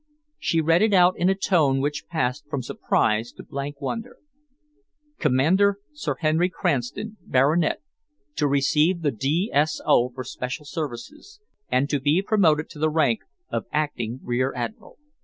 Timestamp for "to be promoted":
11.91-12.67